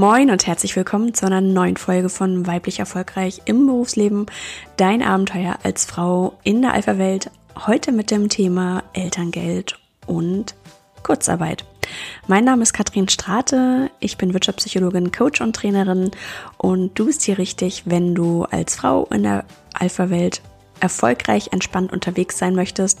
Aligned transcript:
Moin 0.00 0.30
und 0.30 0.46
herzlich 0.46 0.76
willkommen 0.76 1.12
zu 1.12 1.26
einer 1.26 1.42
neuen 1.42 1.76
Folge 1.76 2.08
von 2.08 2.46
Weiblich 2.46 2.78
Erfolgreich 2.78 3.42
im 3.44 3.66
Berufsleben. 3.66 4.24
Dein 4.78 5.02
Abenteuer 5.02 5.58
als 5.62 5.84
Frau 5.84 6.38
in 6.42 6.62
der 6.62 6.72
Alpha-Welt. 6.72 7.30
Heute 7.66 7.92
mit 7.92 8.10
dem 8.10 8.30
Thema 8.30 8.82
Elterngeld 8.94 9.78
und 10.06 10.54
Kurzarbeit. 11.02 11.66
Mein 12.26 12.44
Name 12.44 12.62
ist 12.62 12.72
Katrin 12.72 13.10
Strate. 13.10 13.90
Ich 14.00 14.16
bin 14.16 14.32
Wirtschaftspsychologin, 14.32 15.12
Coach 15.12 15.42
und 15.42 15.54
Trainerin. 15.54 16.12
Und 16.56 16.98
du 16.98 17.04
bist 17.04 17.20
hier 17.20 17.36
richtig, 17.36 17.82
wenn 17.84 18.14
du 18.14 18.44
als 18.44 18.76
Frau 18.76 19.04
in 19.10 19.24
der 19.24 19.44
Alpha-Welt 19.74 20.40
erfolgreich, 20.80 21.50
entspannt 21.52 21.92
unterwegs 21.92 22.38
sein 22.38 22.54
möchtest. 22.54 23.00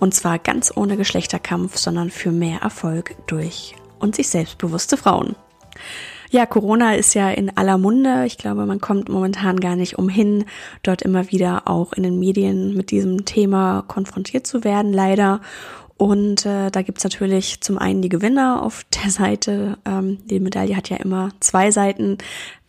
Und 0.00 0.14
zwar 0.14 0.40
ganz 0.40 0.72
ohne 0.74 0.96
Geschlechterkampf, 0.96 1.76
sondern 1.76 2.10
für 2.10 2.32
mehr 2.32 2.58
Erfolg 2.58 3.14
durch 3.28 3.76
und 4.00 4.16
sich 4.16 4.30
selbstbewusste 4.30 4.96
Frauen. 4.96 5.36
Ja, 6.34 6.46
Corona 6.46 6.96
ist 6.96 7.14
ja 7.14 7.30
in 7.30 7.56
aller 7.56 7.78
Munde. 7.78 8.24
Ich 8.26 8.38
glaube, 8.38 8.66
man 8.66 8.80
kommt 8.80 9.08
momentan 9.08 9.60
gar 9.60 9.76
nicht 9.76 10.00
umhin, 10.00 10.46
dort 10.82 11.02
immer 11.02 11.30
wieder 11.30 11.68
auch 11.68 11.92
in 11.92 12.02
den 12.02 12.18
Medien 12.18 12.74
mit 12.74 12.90
diesem 12.90 13.24
Thema 13.24 13.84
konfrontiert 13.86 14.44
zu 14.44 14.64
werden, 14.64 14.92
leider. 14.92 15.40
Und 15.96 16.44
äh, 16.44 16.72
da 16.72 16.82
gibt's 16.82 17.04
natürlich 17.04 17.60
zum 17.60 17.78
einen 17.78 18.02
die 18.02 18.08
Gewinner 18.08 18.64
auf 18.64 18.82
der 19.00 19.12
Seite. 19.12 19.78
Ähm, 19.84 20.18
die 20.26 20.40
Medaille 20.40 20.76
hat 20.76 20.90
ja 20.90 20.96
immer 20.96 21.28
zwei 21.38 21.70
Seiten 21.70 22.18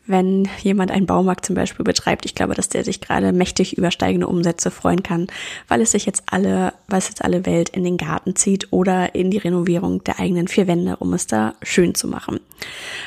wenn 0.07 0.47
jemand 0.61 0.91
einen 0.91 1.05
Baumarkt 1.05 1.45
zum 1.45 1.55
Beispiel 1.55 1.83
betreibt, 1.83 2.25
ich 2.25 2.35
glaube, 2.35 2.53
dass 2.53 2.69
der 2.69 2.83
sich 2.83 3.01
gerade 3.01 3.31
mächtig 3.31 3.77
über 3.77 3.91
steigende 3.91 4.27
Umsätze 4.27 4.71
freuen 4.71 5.03
kann, 5.03 5.27
weil 5.67 5.81
es 5.81 5.91
sich 5.91 6.05
jetzt 6.05 6.23
alle, 6.27 6.73
weil 6.87 6.99
es 6.99 7.07
jetzt 7.07 7.23
alle 7.23 7.45
Welt 7.45 7.69
in 7.69 7.83
den 7.83 7.97
Garten 7.97 8.35
zieht 8.35 8.71
oder 8.71 9.15
in 9.15 9.31
die 9.31 9.37
Renovierung 9.37 10.03
der 10.03 10.19
eigenen 10.19 10.47
vier 10.47 10.67
Wände, 10.67 10.97
um 10.97 11.13
es 11.13 11.27
da 11.27 11.55
schön 11.61 11.95
zu 11.95 12.07
machen. 12.07 12.39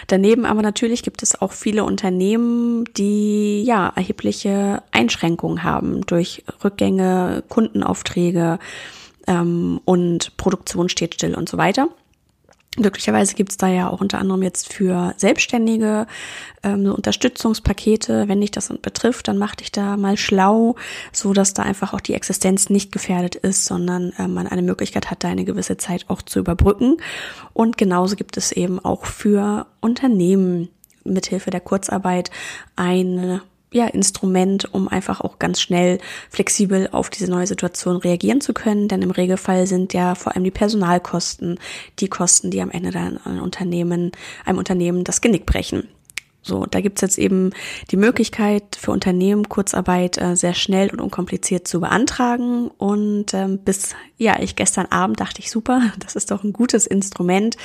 Daneben 0.08 0.44
aber 0.44 0.62
natürlich 0.62 1.02
gibt 1.02 1.22
es 1.22 1.40
auch 1.40 1.52
viele 1.52 1.84
Unternehmen, 1.84 2.84
die 2.96 3.62
ja 3.62 3.92
erhebliche 3.94 4.82
Einschränkungen 4.90 5.62
haben 5.62 6.04
durch 6.06 6.44
Rückgänge, 6.64 7.44
Kundenaufträge 7.48 8.58
ähm, 9.26 9.80
und 9.84 10.36
Produktion 10.36 10.88
steht 10.88 11.14
still 11.14 11.34
und 11.34 11.48
so 11.48 11.58
weiter. 11.58 11.88
Glücklicherweise 12.76 13.34
gibt 13.34 13.50
es 13.50 13.56
da 13.56 13.66
ja 13.66 13.88
auch 13.88 14.00
unter 14.00 14.18
anderem 14.18 14.42
jetzt 14.42 14.72
für 14.72 15.14
Selbstständige 15.16 16.06
ähm, 16.62 16.86
so 16.86 16.94
Unterstützungspakete. 16.94 18.28
Wenn 18.28 18.40
dich 18.40 18.50
das 18.50 18.68
betrifft, 18.82 19.26
dann 19.26 19.38
mach 19.38 19.56
dich 19.56 19.72
da 19.72 19.96
mal 19.96 20.16
schlau, 20.16 20.76
so 21.12 21.32
dass 21.32 21.54
da 21.54 21.62
einfach 21.62 21.92
auch 21.92 22.00
die 22.00 22.14
Existenz 22.14 22.70
nicht 22.70 22.92
gefährdet 22.92 23.34
ist, 23.34 23.64
sondern 23.64 24.12
äh, 24.18 24.28
man 24.28 24.46
eine 24.46 24.62
Möglichkeit 24.62 25.10
hat, 25.10 25.24
da 25.24 25.28
eine 25.28 25.44
gewisse 25.44 25.76
Zeit 25.76 26.04
auch 26.08 26.22
zu 26.22 26.38
überbrücken. 26.38 26.98
Und 27.52 27.78
genauso 27.78 28.16
gibt 28.16 28.36
es 28.36 28.52
eben 28.52 28.78
auch 28.78 29.06
für 29.06 29.66
Unternehmen 29.80 30.68
mithilfe 31.04 31.50
der 31.50 31.60
Kurzarbeit 31.60 32.30
eine 32.76 33.42
ja, 33.72 33.86
Instrument, 33.86 34.72
um 34.72 34.88
einfach 34.88 35.20
auch 35.20 35.38
ganz 35.38 35.60
schnell 35.60 35.98
flexibel 36.30 36.88
auf 36.92 37.10
diese 37.10 37.30
neue 37.30 37.46
Situation 37.46 37.96
reagieren 37.96 38.40
zu 38.40 38.54
können. 38.54 38.88
Denn 38.88 39.02
im 39.02 39.10
Regelfall 39.10 39.66
sind 39.66 39.92
ja 39.92 40.14
vor 40.14 40.34
allem 40.34 40.44
die 40.44 40.50
Personalkosten 40.50 41.58
die 41.98 42.08
Kosten, 42.08 42.50
die 42.50 42.62
am 42.62 42.70
Ende 42.70 42.90
dann 42.90 43.18
ein 43.24 43.40
Unternehmen, 43.40 44.12
einem 44.44 44.58
Unternehmen 44.58 45.04
das 45.04 45.20
Genick 45.20 45.46
brechen. 45.46 45.88
So, 46.48 46.64
da 46.64 46.80
gibt's 46.80 47.02
jetzt 47.02 47.18
eben 47.18 47.50
die 47.90 47.96
Möglichkeit 47.96 48.76
für 48.80 48.90
Unternehmen 48.90 49.48
Kurzarbeit 49.48 50.18
äh, 50.18 50.34
sehr 50.34 50.54
schnell 50.54 50.90
und 50.90 51.00
unkompliziert 51.00 51.68
zu 51.68 51.80
beantragen. 51.80 52.68
Und 52.78 53.34
ähm, 53.34 53.58
bis 53.58 53.94
ja, 54.16 54.40
ich 54.40 54.56
gestern 54.56 54.86
Abend 54.86 55.20
dachte 55.20 55.40
ich, 55.40 55.50
super, 55.50 55.82
das 55.98 56.16
ist 56.16 56.30
doch 56.30 56.42
ein 56.42 56.52
gutes 56.54 56.86
Instrument, 56.86 57.56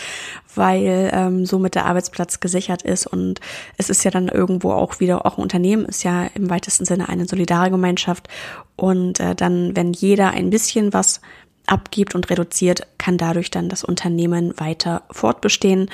weil 0.54 1.10
ähm, 1.14 1.46
somit 1.46 1.76
der 1.76 1.86
Arbeitsplatz 1.86 2.42
gesichert 2.42 2.82
ist. 2.84 3.08
Und 3.08 3.40
es 3.78 3.90
ist 3.90 4.04
ja 4.04 4.12
dann 4.12 4.28
irgendwo 4.28 4.72
auch 4.72 5.00
wieder, 5.00 5.26
auch 5.26 5.38
ein 5.38 5.44
Unternehmen 5.44 5.86
ist 5.86 6.04
ja 6.04 6.26
im 6.36 6.50
weitesten 6.50 6.84
Sinne 6.84 7.08
eine 7.08 7.26
Solidargemeinschaft. 7.26 8.28
Und 8.76 9.22
äh, 9.22 9.34
dann, 9.34 9.76
wenn 9.78 9.94
jeder 9.94 10.32
ein 10.32 10.50
bisschen 10.50 10.92
was 10.92 11.22
abgibt 11.68 12.16
und 12.16 12.30
reduziert, 12.30 12.86
kann 12.98 13.18
dadurch 13.18 13.50
dann 13.50 13.70
das 13.70 13.86
Unternehmen 13.86 14.54
weiter 14.58 15.04
fortbestehen. 15.10 15.90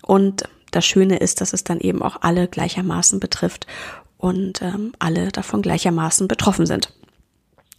Und 0.00 0.44
das 0.72 0.84
Schöne 0.84 1.18
ist, 1.18 1.40
dass 1.40 1.52
es 1.52 1.64
dann 1.64 1.80
eben 1.80 2.02
auch 2.02 2.18
alle 2.22 2.48
gleichermaßen 2.48 3.20
betrifft 3.20 3.66
und 4.18 4.62
ähm, 4.62 4.92
alle 4.98 5.30
davon 5.30 5.62
gleichermaßen 5.62 6.28
betroffen 6.28 6.66
sind. 6.66 6.92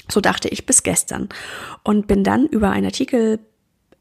So 0.09 0.21
dachte 0.21 0.49
ich 0.49 0.65
bis 0.65 0.83
gestern 0.83 1.29
und 1.83 2.07
bin 2.07 2.23
dann 2.23 2.47
über 2.47 2.71
einen 2.71 2.85
Artikel 2.85 3.39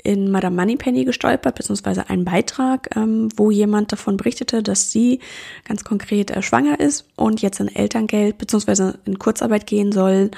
in 0.03 0.31
Madame 0.31 0.57
Moneypenny 0.57 1.05
gestolpert, 1.05 1.55
beziehungsweise 1.55 2.11
einen 2.11 2.25
Beitrag, 2.25 2.95
ähm, 2.97 3.29
wo 3.37 3.51
jemand 3.51 3.93
davon 3.93 4.17
berichtete, 4.17 4.63
dass 4.63 4.91
sie 4.91 5.21
ganz 5.65 5.85
konkret 5.85 6.31
äh, 6.31 6.43
schwanger 6.43 6.81
ist 6.81 7.07
und 7.17 7.41
jetzt 7.41 7.61
in 7.61 7.69
Elterngeld 7.69 8.39
beziehungsweise 8.39 8.99
in 9.05 9.19
Kurzarbeit 9.19 9.67
gehen 9.67 9.93
soll 9.93 10.33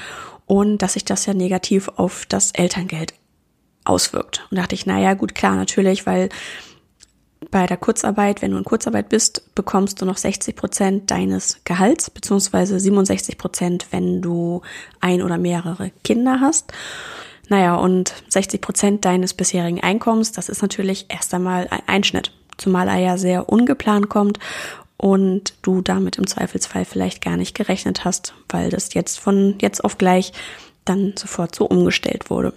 und 0.47 0.83
dass 0.83 0.95
sich 0.95 1.05
das 1.05 1.25
ja 1.27 1.35
negativ 1.35 1.89
auf 1.97 2.27
das 2.27 2.53
Elterngeld 2.53 3.15
auswirkt. 3.85 4.47
Und 4.51 4.59
dachte 4.59 4.75
ich, 4.75 4.87
naja, 4.87 5.15
gut, 5.15 5.35
klar, 5.35 5.57
natürlich, 5.57 6.07
weil 6.07 6.29
bei 7.51 7.67
der 7.67 7.77
Kurzarbeit, 7.77 8.43
wenn 8.43 8.51
du 8.51 8.59
in 8.59 8.65
Kurzarbeit 8.65 9.09
bist, 9.09 9.55
bekommst 9.55 10.01
du 10.01 10.05
noch 10.05 10.17
60 10.17 10.57
Prozent 10.57 11.11
deines 11.11 11.61
Gehalts, 11.65 12.11
beziehungsweise 12.11 12.79
67 12.79 13.39
Prozent, 13.39 13.87
wenn 13.91 14.23
du 14.23 14.63
ein 15.01 15.23
oder 15.23 15.39
mehrere 15.39 15.91
Kinder 16.03 16.41
hast. 16.41 16.73
Naja, 17.49 17.75
und 17.77 18.15
60 18.29 18.61
Prozent 18.61 19.05
deines 19.05 19.35
bisherigen 19.35 19.81
Einkommens, 19.81 20.33
das 20.33 20.49
ist 20.49 20.63
natürlich 20.63 21.07
erst 21.09 21.35
einmal 21.35 21.69
ein 21.71 21.83
Einschnitt, 21.87 22.33
zumal 22.57 22.89
er 22.89 22.99
ja 22.99 23.19
sehr 23.19 23.49
ungeplant 23.49 24.09
kommt 24.09 24.39
und 24.97 25.55
du 25.63 25.83
damit 25.83 26.17
im 26.17 26.27
Zweifelsfall 26.27 26.85
vielleicht 26.85 27.23
gar 27.23 27.37
nicht 27.37 27.55
gerechnet 27.55 28.05
hast, 28.05 28.35
weil 28.49 28.71
das 28.71 28.95
jetzt 28.95 29.19
von 29.19 29.57
jetzt 29.61 29.85
auf 29.85 29.99
gleich 29.99 30.33
dann 30.85 31.15
sofort 31.17 31.55
so 31.55 31.67
umgestellt 31.67 32.31
wurde. 32.31 32.55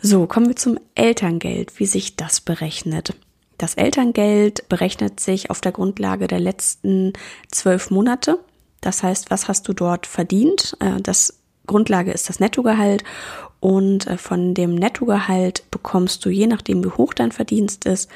So, 0.00 0.26
kommen 0.26 0.48
wir 0.48 0.56
zum 0.56 0.78
Elterngeld, 0.94 1.78
wie 1.78 1.86
sich 1.86 2.16
das 2.16 2.40
berechnet. 2.40 3.14
Das 3.58 3.74
Elterngeld 3.74 4.68
berechnet 4.68 5.20
sich 5.20 5.50
auf 5.50 5.60
der 5.60 5.72
Grundlage 5.72 6.26
der 6.26 6.40
letzten 6.40 7.12
zwölf 7.50 7.90
Monate. 7.90 8.38
Das 8.80 9.02
heißt, 9.02 9.30
was 9.30 9.48
hast 9.48 9.68
du 9.68 9.72
dort 9.72 10.06
verdient? 10.06 10.76
Äh, 10.80 11.00
das 11.00 11.38
Grundlage 11.66 12.12
ist 12.12 12.28
das 12.28 12.40
Nettogehalt 12.40 13.04
und 13.60 14.06
äh, 14.06 14.18
von 14.18 14.54
dem 14.54 14.74
Nettogehalt 14.74 15.70
bekommst 15.70 16.24
du, 16.24 16.30
je 16.30 16.46
nachdem 16.46 16.84
wie 16.84 16.90
hoch 16.90 17.14
dein 17.14 17.32
Verdienst 17.32 17.86
ist, 17.86 18.10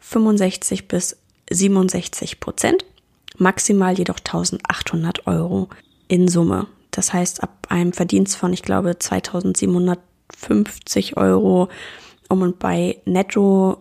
65 0.00 0.88
bis 0.88 1.16
67 1.50 2.40
Prozent, 2.40 2.84
maximal 3.36 3.96
jedoch 3.96 4.18
1800 4.18 5.26
Euro 5.26 5.68
in 6.08 6.28
Summe. 6.28 6.66
Das 6.90 7.12
heißt, 7.12 7.42
ab 7.42 7.66
einem 7.68 7.92
Verdienst 7.92 8.36
von, 8.36 8.52
ich 8.52 8.62
glaube, 8.62 8.98
2750 8.98 11.16
Euro 11.16 11.68
um 12.28 12.42
und 12.42 12.58
bei 12.58 12.98
Netto 13.04 13.78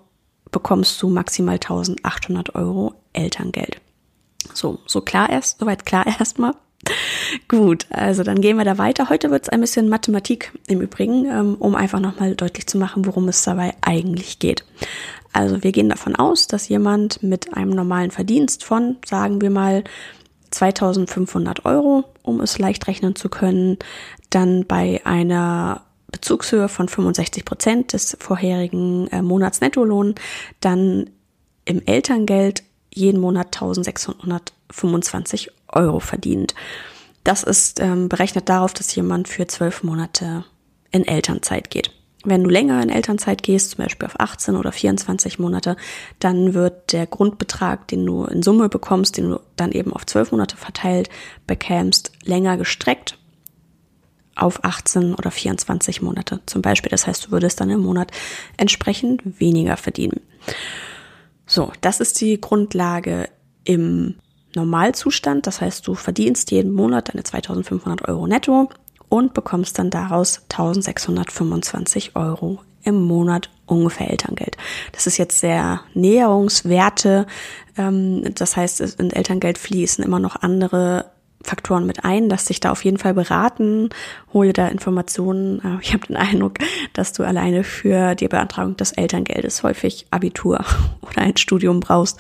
bekommst 0.57 0.99
du 1.03 1.09
maximal 1.09 1.55
1800 1.55 2.55
Euro 2.55 2.95
Elterngeld. 3.13 3.79
So, 4.55 4.79
so 4.87 5.01
klar 5.01 5.29
erst, 5.29 5.59
soweit 5.59 5.85
klar 5.85 6.07
erstmal. 6.19 6.53
Gut, 7.47 7.85
also 7.91 8.23
dann 8.23 8.41
gehen 8.41 8.57
wir 8.57 8.65
da 8.65 8.79
weiter. 8.79 9.09
Heute 9.09 9.29
wird 9.29 9.43
es 9.43 9.49
ein 9.49 9.61
bisschen 9.61 9.87
Mathematik 9.87 10.51
im 10.67 10.81
Übrigen, 10.81 11.25
ähm, 11.25 11.57
um 11.59 11.75
einfach 11.75 11.99
nochmal 11.99 12.33
deutlich 12.33 12.65
zu 12.65 12.79
machen, 12.79 13.05
worum 13.05 13.27
es 13.27 13.43
dabei 13.43 13.75
eigentlich 13.81 14.39
geht. 14.39 14.65
Also 15.31 15.61
wir 15.61 15.71
gehen 15.71 15.89
davon 15.89 16.15
aus, 16.15 16.47
dass 16.47 16.69
jemand 16.69 17.21
mit 17.21 17.53
einem 17.55 17.71
normalen 17.71 18.09
Verdienst 18.09 18.63
von, 18.63 18.97
sagen 19.05 19.41
wir 19.41 19.51
mal, 19.51 19.83
2500 20.49 21.65
Euro, 21.65 22.05
um 22.23 22.41
es 22.41 22.57
leicht 22.57 22.87
rechnen 22.87 23.15
zu 23.15 23.29
können, 23.29 23.77
dann 24.31 24.65
bei 24.65 25.01
einer 25.03 25.83
Bezugshöhe 26.17 26.67
von 26.67 26.89
65 26.89 27.45
Prozent 27.45 27.93
des 27.93 28.17
vorherigen 28.19 29.07
äh, 29.09 29.21
Monatsnettolohn 29.21 30.15
dann 30.61 31.11
im 31.63 31.85
Elterngeld 31.85 32.63
jeden 32.91 33.21
Monat 33.21 33.55
1625 33.55 35.51
Euro 35.67 35.99
verdient. 35.99 36.55
Das 37.23 37.43
ist 37.43 37.79
ähm, 37.79 38.09
berechnet 38.09 38.49
darauf, 38.49 38.73
dass 38.73 38.95
jemand 38.95 39.27
für 39.27 39.45
zwölf 39.45 39.83
Monate 39.83 40.43
in 40.91 41.05
Elternzeit 41.05 41.69
geht. 41.69 41.91
Wenn 42.23 42.43
du 42.43 42.49
länger 42.49 42.81
in 42.81 42.89
Elternzeit 42.89 43.43
gehst, 43.43 43.69
zum 43.71 43.83
Beispiel 43.83 44.07
auf 44.07 44.19
18 44.19 44.55
oder 44.55 44.71
24 44.71 45.37
Monate, 45.37 45.75
dann 46.17 46.55
wird 46.55 46.93
der 46.93 47.05
Grundbetrag, 47.05 47.87
den 47.89 48.03
du 48.07 48.23
in 48.25 48.41
Summe 48.41 48.69
bekommst, 48.69 49.17
den 49.17 49.29
du 49.29 49.39
dann 49.55 49.71
eben 49.71 49.93
auf 49.93 50.07
zwölf 50.07 50.31
Monate 50.31 50.57
verteilt 50.57 51.09
bekämst, 51.45 52.11
länger 52.23 52.57
gestreckt 52.57 53.19
auf 54.37 54.63
18 54.63 55.15
oder 55.15 55.31
24 55.31 56.01
Monate 56.01 56.41
zum 56.45 56.61
Beispiel. 56.61 56.89
Das 56.89 57.07
heißt, 57.07 57.27
du 57.27 57.31
würdest 57.31 57.59
dann 57.59 57.69
im 57.69 57.81
Monat 57.81 58.11
entsprechend 58.57 59.39
weniger 59.39 59.77
verdienen. 59.77 60.21
So, 61.45 61.71
das 61.81 61.99
ist 61.99 62.19
die 62.21 62.39
Grundlage 62.39 63.29
im 63.63 64.15
Normalzustand. 64.55 65.47
Das 65.47 65.61
heißt, 65.61 65.87
du 65.87 65.95
verdienst 65.95 66.51
jeden 66.51 66.71
Monat 66.71 67.09
deine 67.09 67.23
2500 67.23 68.07
Euro 68.07 68.27
netto 68.27 68.69
und 69.09 69.33
bekommst 69.33 69.79
dann 69.79 69.89
daraus 69.89 70.41
1625 70.49 72.15
Euro 72.15 72.59
im 72.83 73.01
Monat 73.03 73.49
ungefähr 73.65 74.09
Elterngeld. 74.09 74.57
Das 74.93 75.07
ist 75.07 75.17
jetzt 75.17 75.39
sehr 75.39 75.81
Näherungswerte. 75.93 77.27
Ähm, 77.77 78.23
das 78.35 78.55
heißt, 78.55 78.81
in 78.99 79.11
Elterngeld 79.11 79.57
fließen 79.57 80.03
immer 80.03 80.19
noch 80.19 80.37
andere 80.37 81.11
Faktoren 81.43 81.85
mit 81.85 82.03
ein, 82.03 82.29
dass 82.29 82.45
dich 82.45 82.59
da 82.59 82.71
auf 82.71 82.83
jeden 82.83 82.97
Fall 82.97 83.13
beraten, 83.13 83.89
hole 84.33 84.53
da 84.53 84.67
Informationen. 84.67 85.61
Äh, 85.63 85.81
ich 85.81 85.93
habe 85.93 86.07
den 86.07 86.17
Eindruck, 86.17 86.55
dass 86.93 87.13
du 87.13 87.23
alleine 87.23 87.63
für 87.63 88.15
die 88.15 88.27
Beantragung 88.27 88.75
des 88.75 88.91
Elterngeldes 88.91 89.63
häufig 89.63 90.07
Abitur 90.11 90.65
oder 91.01 91.21
ein 91.21 91.37
Studium 91.37 91.79
brauchst. 91.79 92.19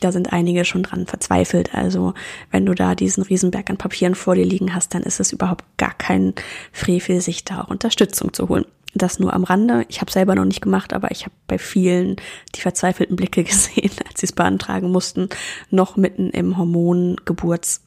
Da 0.00 0.12
sind 0.12 0.32
einige 0.32 0.64
schon 0.64 0.84
dran 0.84 1.06
verzweifelt. 1.06 1.74
Also 1.74 2.14
wenn 2.50 2.66
du 2.66 2.74
da 2.74 2.94
diesen 2.94 3.24
Riesenberg 3.24 3.68
an 3.70 3.78
Papieren 3.78 4.14
vor 4.14 4.34
dir 4.34 4.44
liegen 4.44 4.74
hast, 4.74 4.94
dann 4.94 5.02
ist 5.02 5.18
es 5.18 5.32
überhaupt 5.32 5.64
gar 5.76 5.94
kein 5.94 6.34
Frevel, 6.72 7.20
sich 7.20 7.44
da 7.44 7.62
auch 7.62 7.68
Unterstützung 7.68 8.32
zu 8.32 8.48
holen. 8.48 8.64
Das 8.94 9.18
nur 9.18 9.34
am 9.34 9.44
Rande. 9.44 9.84
Ich 9.88 10.00
habe 10.00 10.10
selber 10.10 10.34
noch 10.34 10.44
nicht 10.44 10.62
gemacht, 10.62 10.92
aber 10.92 11.10
ich 11.10 11.24
habe 11.24 11.34
bei 11.46 11.58
vielen 11.58 12.16
die 12.54 12.60
verzweifelten 12.60 13.16
Blicke 13.16 13.44
gesehen, 13.44 13.90
als 14.08 14.20
sie 14.20 14.26
es 14.26 14.32
beantragen 14.32 14.90
mussten, 14.90 15.28
noch 15.70 15.96
mitten 15.96 16.30
im 16.30 16.56
Hormongeburts 16.56 17.82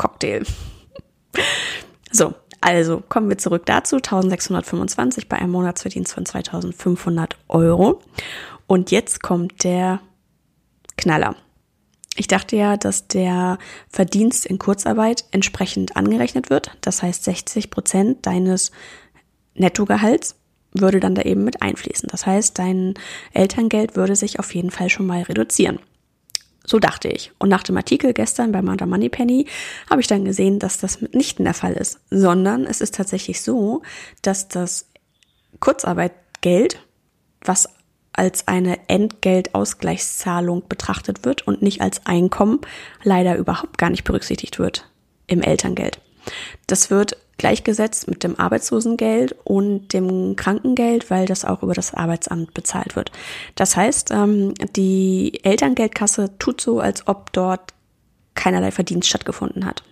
Cocktail. 0.00 0.44
So, 2.12 2.34
also 2.60 3.04
kommen 3.08 3.28
wir 3.28 3.38
zurück 3.38 3.66
dazu. 3.66 3.96
1625 3.96 5.28
bei 5.28 5.36
einem 5.36 5.52
Monatsverdienst 5.52 6.12
von 6.12 6.26
2500 6.26 7.36
Euro. 7.46 8.02
Und 8.66 8.90
jetzt 8.90 9.22
kommt 9.22 9.62
der 9.62 10.00
Knaller. 10.96 11.36
Ich 12.16 12.26
dachte 12.26 12.56
ja, 12.56 12.76
dass 12.76 13.06
der 13.06 13.58
Verdienst 13.88 14.44
in 14.44 14.58
Kurzarbeit 14.58 15.24
entsprechend 15.30 15.94
angerechnet 15.96 16.50
wird. 16.50 16.76
Das 16.80 17.00
heißt, 17.00 17.22
60 17.22 17.70
Prozent 17.70 18.26
deines 18.26 18.72
Nettogehalts 19.54 20.34
würde 20.72 20.98
dann 20.98 21.14
da 21.14 21.22
eben 21.22 21.44
mit 21.44 21.62
einfließen. 21.62 22.08
Das 22.10 22.26
heißt, 22.26 22.58
dein 22.58 22.94
Elterngeld 23.32 23.94
würde 23.94 24.16
sich 24.16 24.40
auf 24.40 24.52
jeden 24.52 24.72
Fall 24.72 24.90
schon 24.90 25.06
mal 25.06 25.22
reduzieren. 25.22 25.78
So 26.70 26.78
dachte 26.78 27.08
ich. 27.08 27.32
Und 27.40 27.48
nach 27.48 27.64
dem 27.64 27.76
Artikel 27.76 28.12
gestern 28.12 28.52
bei 28.52 28.62
Manda 28.62 28.86
Moneypenny 28.86 29.46
habe 29.90 30.00
ich 30.00 30.06
dann 30.06 30.24
gesehen, 30.24 30.60
dass 30.60 30.78
das 30.78 31.00
mitnichten 31.00 31.44
der 31.44 31.52
Fall 31.54 31.72
ist, 31.72 31.98
sondern 32.10 32.64
es 32.64 32.80
ist 32.80 32.94
tatsächlich 32.94 33.42
so, 33.42 33.82
dass 34.22 34.46
das 34.46 34.88
Kurzarbeitgeld, 35.58 36.80
was 37.40 37.68
als 38.12 38.46
eine 38.46 38.88
Entgeltausgleichszahlung 38.88 40.68
betrachtet 40.68 41.24
wird 41.24 41.44
und 41.44 41.60
nicht 41.60 41.80
als 41.80 42.06
Einkommen, 42.06 42.60
leider 43.02 43.36
überhaupt 43.36 43.76
gar 43.76 43.90
nicht 43.90 44.04
berücksichtigt 44.04 44.60
wird 44.60 44.88
im 45.26 45.42
Elterngeld. 45.42 46.00
Das 46.68 46.88
wird 46.88 47.16
gleichgesetzt 47.40 48.06
mit 48.06 48.22
dem 48.22 48.38
Arbeitslosengeld 48.38 49.34
und 49.44 49.94
dem 49.94 50.36
Krankengeld, 50.36 51.10
weil 51.10 51.24
das 51.24 51.46
auch 51.46 51.62
über 51.62 51.72
das 51.72 51.94
Arbeitsamt 51.94 52.52
bezahlt 52.52 52.96
wird. 52.96 53.12
Das 53.54 53.76
heißt, 53.76 54.10
ähm, 54.10 54.52
die 54.76 55.40
Elterngeldkasse 55.42 56.36
tut 56.38 56.60
so, 56.60 56.80
als 56.80 57.08
ob 57.08 57.32
dort 57.32 57.72
keinerlei 58.34 58.70
Verdienst 58.70 59.08
stattgefunden 59.08 59.64
hat. 59.64 59.82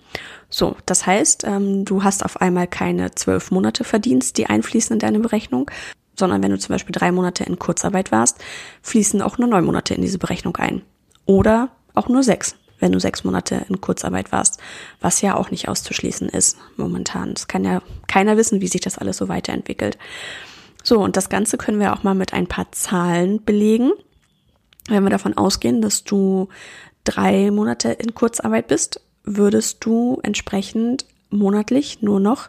So, 0.51 0.77
das 0.85 1.07
heißt, 1.07 1.45
ähm, 1.45 1.87
du 1.87 2.05
hast 2.05 2.23
auf 2.23 2.39
einmal 2.43 2.67
keine 2.67 3.15
zwölf 3.15 3.51
Monate 3.51 3.83
Verdienst, 3.83 4.37
die 4.37 4.47
einfließen 4.47 4.93
in 4.93 4.99
deine 4.99 5.19
Berechnung, 5.19 5.71
sondern 6.17 6.43
wenn 6.43 6.51
du 6.51 6.59
zum 6.59 6.75
Beispiel 6.75 6.93
drei 6.93 7.13
Monate 7.13 7.45
in 7.45 7.59
Kurzarbeit 7.59 8.13
warst, 8.13 8.37
fließen 8.83 9.23
auch 9.23 9.39
nur 9.39 9.49
neun 9.49 9.65
Monate 9.65 9.95
in 9.95 10.03
diese 10.03 10.19
Berechnung 10.19 10.55
ein. 10.57 10.83
Oder 11.25 11.71
auch 11.95 12.09
nur 12.09 12.23
sechs 12.23 12.57
wenn 12.79 12.93
du 12.93 13.01
sechs 13.01 13.25
Monate 13.25 13.67
in 13.69 13.81
Kurzarbeit 13.81 14.33
warst, 14.33 14.61
was 15.01 15.21
ja 15.21 15.37
auch 15.37 15.51
nicht 15.51 15.69
auszuschließen 15.69 16.29
ist 16.29 16.59
momentan. 16.77 17.33
Es 17.33 17.49
kann 17.49 17.65
ja 17.65 17.83
keiner 18.07 18.37
wissen, 18.37 18.61
wie 18.61 18.69
sich 18.69 18.81
das 18.81 18.99
alles 18.99 19.17
so 19.17 19.29
weiterentwickelt. 19.29 19.99
So, 20.83 21.01
und 21.01 21.17
das 21.17 21.29
Ganze 21.29 21.59
können 21.59 21.81
wir 21.81 21.93
auch 21.93 22.03
mal 22.03 22.15
mit 22.15 22.33
ein 22.33 22.47
paar 22.47 22.71
Zahlen 22.73 23.45
belegen. 23.45 23.91
Wenn 24.89 25.03
wir 25.03 25.11
davon 25.11 25.37
ausgehen, 25.37 25.83
dass 25.83 26.05
du 26.05 26.49
drei 27.05 27.51
Monate 27.51 27.91
in 27.91 28.15
Kurzarbeit 28.15 28.69
bist, 28.69 29.01
würdest 29.25 29.85
du 29.85 30.21
entsprechend 30.23 31.05
monatlich 31.31 32.01
nur 32.01 32.21
noch 32.21 32.49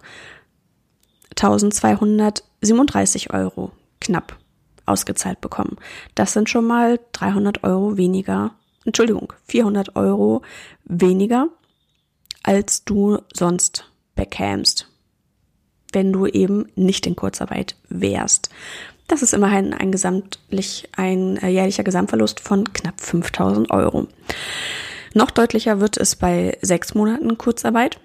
1237 1.31 3.33
Euro 3.33 3.71
knapp 3.99 4.37
ausgezahlt 4.85 5.41
bekommen. 5.41 5.77
Das 6.15 6.33
sind 6.33 6.49
schon 6.49 6.65
mal 6.65 6.99
300 7.13 7.63
Euro 7.63 7.97
weniger 7.97 8.51
Entschuldigung, 8.89 9.33
400 9.47 9.95
Euro 9.95 10.41
weniger, 10.83 11.49
als 12.41 12.83
du 12.83 13.19
sonst 13.31 13.85
bekämst, 14.15 14.89
wenn 15.93 16.11
du 16.11 16.25
eben 16.25 16.71
nicht 16.75 17.05
in 17.05 17.15
Kurzarbeit 17.15 17.75
wärst. 17.87 18.49
Das 19.07 19.21
ist 19.21 19.33
immerhin 19.33 19.73
ein 19.75 19.91
gesamtlich, 19.91 20.89
ein 20.95 21.37
äh, 21.37 21.49
jährlicher 21.49 21.83
Gesamtverlust 21.83 22.39
von 22.39 22.73
knapp 22.73 22.99
5000 22.99 23.69
Euro. 23.69 24.07
Noch 25.13 25.29
deutlicher 25.29 25.79
wird 25.79 25.97
es 25.97 26.15
bei 26.15 26.57
sechs 26.63 26.95
Monaten 26.95 27.37
Kurzarbeit. 27.37 27.99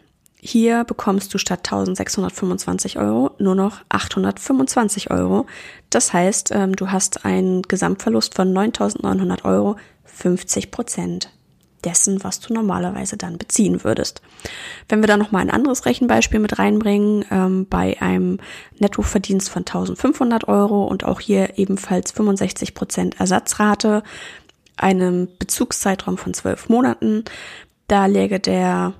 Hier 0.46 0.84
bekommst 0.84 1.32
du 1.32 1.38
statt 1.38 1.60
1625 1.60 2.98
Euro 2.98 3.30
nur 3.38 3.54
noch 3.54 3.78
825 3.88 5.10
Euro. 5.10 5.46
Das 5.88 6.12
heißt, 6.12 6.50
ähm, 6.52 6.76
du 6.76 6.90
hast 6.90 7.24
einen 7.24 7.62
Gesamtverlust 7.62 8.34
von 8.34 8.52
9900 8.52 9.46
Euro 9.46 9.76
50 10.04 10.70
Prozent 10.70 11.30
dessen, 11.82 12.22
was 12.24 12.40
du 12.40 12.52
normalerweise 12.52 13.16
dann 13.16 13.38
beziehen 13.38 13.84
würdest. 13.84 14.20
Wenn 14.86 15.00
wir 15.00 15.06
da 15.06 15.16
nochmal 15.16 15.40
ein 15.40 15.50
anderes 15.50 15.86
Rechenbeispiel 15.86 16.40
mit 16.40 16.58
reinbringen, 16.58 17.24
ähm, 17.30 17.66
bei 17.66 17.96
einem 18.02 18.38
Nettoverdienst 18.78 19.48
von 19.48 19.64
1500 19.64 20.46
Euro 20.46 20.84
und 20.84 21.04
auch 21.04 21.20
hier 21.20 21.58
ebenfalls 21.58 22.10
65 22.10 22.74
Prozent 22.74 23.18
Ersatzrate, 23.18 24.02
einem 24.76 25.26
Bezugszeitraum 25.38 26.18
von 26.18 26.34
zwölf 26.34 26.68
Monaten, 26.68 27.24
da 27.88 28.04
läge 28.04 28.40
der 28.40 28.92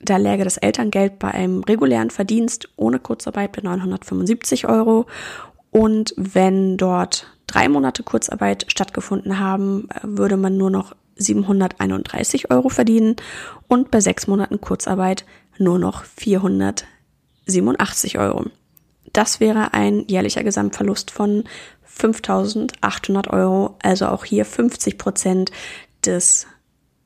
da 0.00 0.16
läge 0.16 0.44
das 0.44 0.56
Elterngeld 0.56 1.18
bei 1.18 1.32
einem 1.32 1.62
regulären 1.64 2.10
Verdienst 2.10 2.68
ohne 2.76 2.98
Kurzarbeit 2.98 3.52
bei 3.52 3.62
975 3.62 4.68
Euro. 4.68 5.06
Und 5.70 6.14
wenn 6.16 6.76
dort 6.76 7.26
drei 7.46 7.68
Monate 7.68 8.02
Kurzarbeit 8.02 8.66
stattgefunden 8.68 9.38
haben, 9.38 9.88
würde 10.02 10.36
man 10.36 10.56
nur 10.56 10.70
noch 10.70 10.96
731 11.16 12.50
Euro 12.50 12.68
verdienen 12.68 13.16
und 13.66 13.90
bei 13.90 14.00
sechs 14.00 14.28
Monaten 14.28 14.60
Kurzarbeit 14.60 15.24
nur 15.58 15.78
noch 15.78 16.04
487 16.04 18.18
Euro. 18.18 18.44
Das 19.12 19.40
wäre 19.40 19.74
ein 19.74 20.04
jährlicher 20.06 20.44
Gesamtverlust 20.44 21.10
von 21.10 21.44
5800 21.82 23.28
Euro, 23.30 23.76
also 23.82 24.06
auch 24.06 24.24
hier 24.24 24.44
50 24.44 24.98
Prozent 24.98 25.50
des 26.04 26.46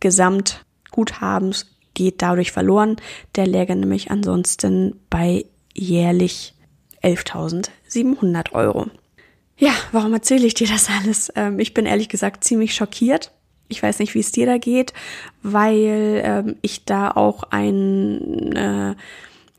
Gesamtguthabens 0.00 1.71
geht 1.94 2.22
dadurch 2.22 2.52
verloren. 2.52 2.96
Der 3.36 3.46
läge 3.46 3.76
nämlich 3.76 4.10
ansonsten 4.10 5.00
bei 5.10 5.44
jährlich 5.74 6.54
11.700 7.02 8.52
Euro. 8.52 8.86
Ja, 9.56 9.72
warum 9.92 10.12
erzähle 10.14 10.46
ich 10.46 10.54
dir 10.54 10.66
das 10.66 10.88
alles? 10.88 11.32
Ähm, 11.36 11.58
ich 11.58 11.74
bin 11.74 11.86
ehrlich 11.86 12.08
gesagt 12.08 12.44
ziemlich 12.44 12.74
schockiert. 12.74 13.32
Ich 13.68 13.82
weiß 13.82 14.00
nicht, 14.00 14.14
wie 14.14 14.20
es 14.20 14.32
dir 14.32 14.46
da 14.46 14.58
geht, 14.58 14.92
weil 15.42 16.22
ähm, 16.24 16.56
ich 16.62 16.84
da 16.84 17.10
auch 17.10 17.44
eine 17.44 18.96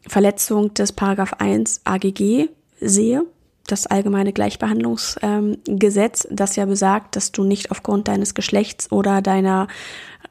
Verletzung 0.07 0.73
des 0.73 0.91
Paragraph 0.91 1.33
1 1.39 1.81
AGG 1.85 2.49
sehe, 2.79 3.25
das 3.67 3.87
allgemeine 3.87 4.33
Gleichbehandlungsgesetz, 4.33 6.25
ähm, 6.25 6.35
das 6.35 6.55
ja 6.55 6.65
besagt, 6.65 7.15
dass 7.15 7.31
du 7.31 7.43
nicht 7.43 7.71
aufgrund 7.71 8.07
deines 8.07 8.33
Geschlechts 8.33 8.91
oder 8.91 9.21
deiner 9.21 9.67